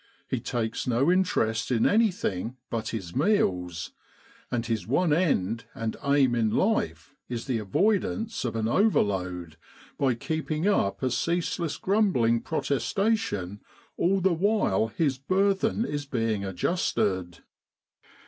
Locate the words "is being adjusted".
15.85-17.43